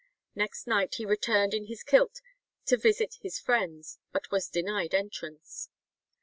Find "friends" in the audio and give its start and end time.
3.37-3.99